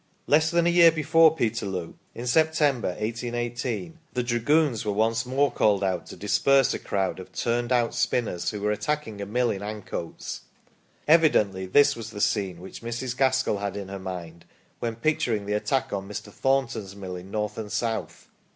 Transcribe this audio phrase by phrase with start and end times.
[0.25, 5.51] Less than a year before Peterloo, in September, 1818, the Dra goons were once more
[5.51, 9.51] called out to disperse a crowd of" turned out" spinners who were attacking a mill
[9.51, 10.39] in Ancoats.
[11.07, 13.15] Evidently this was the scene which Mrs.
[13.15, 14.45] Gaskell had in her mind
[14.79, 16.31] when picturing the attack on Mr.
[16.33, 18.27] Thornton's mill in "North and South".